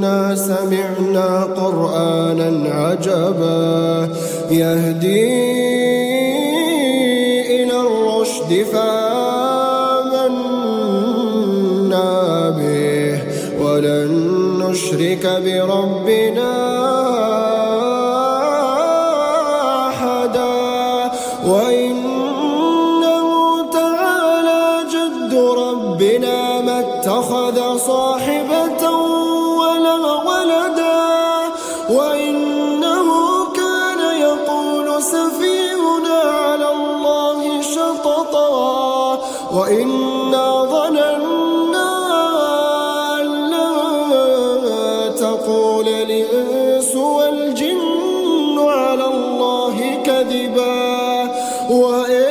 [0.00, 4.08] إنا سمعنا قرآنا عجبا
[4.50, 5.30] يهدي
[7.62, 9.20] إلى الرشد فآمنا
[12.50, 13.22] به
[13.60, 14.12] ولن
[14.62, 16.52] نشرك بربنا
[19.88, 21.10] أحدا
[21.46, 23.28] وإنه
[23.72, 28.39] تعالى جد ربنا ما اتخذ صاحبة
[39.52, 41.90] وإنا ظننا
[43.20, 51.20] أن لا تقول الإنس والجن على الله كذبا.
[51.70, 52.29] وإنه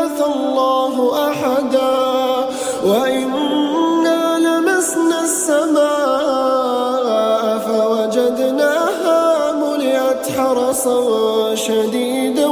[0.00, 0.94] يبعث الله
[1.30, 1.94] أحدا
[2.84, 7.08] وإنا لمسنا السماء
[7.58, 12.46] فوجدناها ملئت حرسا شديدا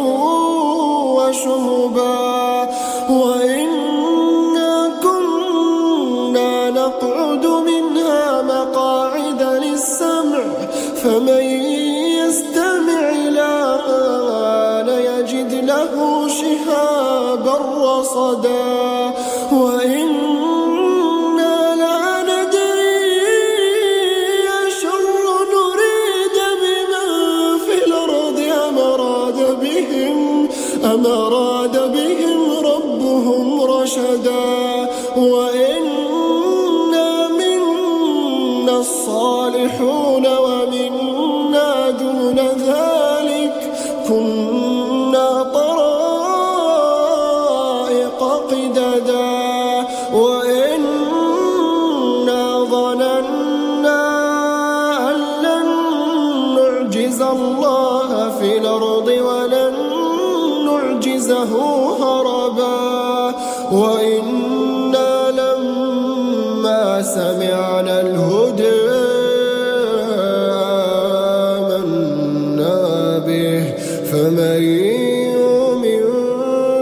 [1.17, 2.69] وشهبا
[17.61, 19.15] رصدا
[19.53, 20.77] وإنا
[21.83, 23.19] لا ندري
[25.55, 27.11] نريد بمن
[27.59, 28.39] في الأرض
[29.63, 30.19] بهم
[30.85, 43.73] أم أراد بهم ربهم رشدا وإنا منا الصالحون ومنا دون ذلك
[44.09, 44.48] كنا
[61.19, 61.53] نعجزه
[61.99, 63.35] هربا.
[63.73, 68.91] وإنا لما سمعنا الهدى
[71.59, 73.63] آمنا به.
[74.13, 74.63] فمن
[75.35, 76.05] يؤمن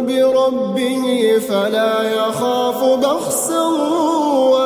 [0.07, 3.65] بربه فلا يخاف بخسا
[4.53, 4.66] ولا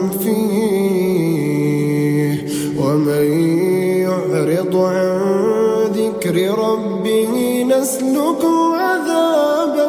[7.01, 9.87] ربه نسلكه عذابا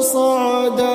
[0.00, 0.93] صعدا.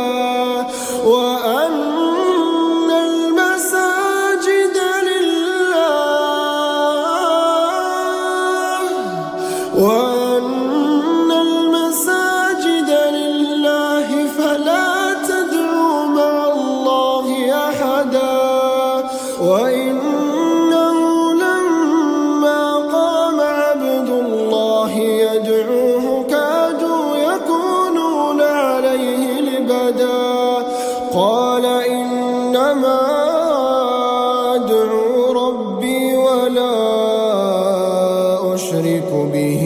[34.55, 36.75] أدعو ربي ولا
[38.55, 39.63] أشرك به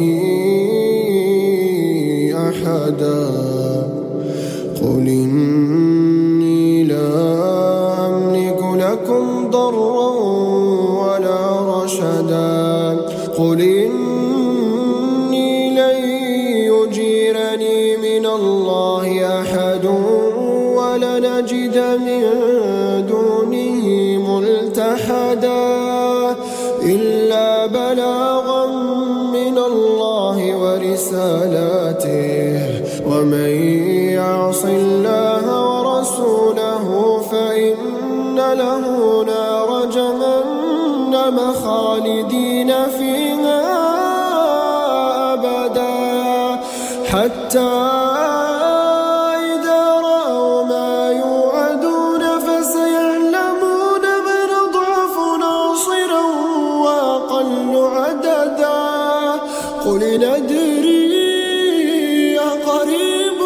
[2.50, 3.24] أحدا.
[4.81, 7.09] قل إني لا
[8.07, 10.09] أملك لكم ضرا
[11.03, 11.41] ولا
[11.75, 12.97] رشدا.
[13.38, 16.00] قل إني لن
[16.71, 19.06] يجيرني من الله
[19.41, 19.85] أحد
[20.94, 22.24] ولنجد من
[23.10, 23.86] دونه
[24.30, 25.66] ملتحدا
[26.86, 28.66] إلا بلاغا
[29.34, 32.13] من الله ورسالاته.
[33.10, 33.51] ومن
[34.19, 36.86] يعص الله ورسوله
[37.31, 38.86] فإن له
[39.25, 43.62] نار جهنم خالدين فيها
[45.34, 45.98] أبدا.
[47.12, 47.93] حتى
[57.94, 58.81] عددا.
[59.86, 61.13] قل ندري
[62.40, 63.40] أقريب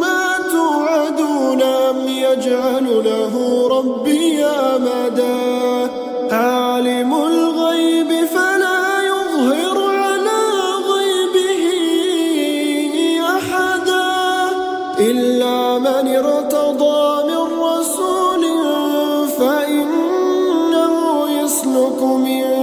[0.00, 0.22] ما
[0.52, 3.34] توعدون أم يجعل له
[3.68, 5.90] ربي أمدا.
[6.32, 10.42] عالم الغيب فلا يظهر على
[10.92, 11.62] غيبه
[13.36, 14.10] أحدا.
[14.98, 18.42] إلا من ارتضى من رسول
[19.38, 20.94] فإنه
[21.42, 22.59] يسلك من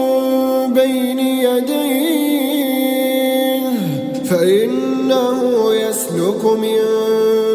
[0.78, 2.68] بين يديه
[4.26, 5.40] فإنه
[5.74, 6.82] يسلك من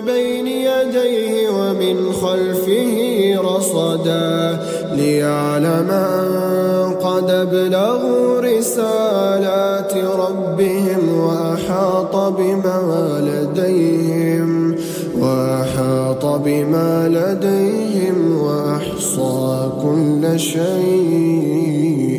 [0.07, 2.97] بين يديه ومن خلفه
[3.41, 4.59] رصدا
[4.93, 14.77] ليعلم أن قد ابلغوا رسالات ربهم وأحاط بما لديهم
[15.19, 22.12] وأحاط بما لديهم وأحصى كل شيء.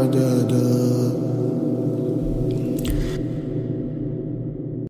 [0.00, 0.69] عددا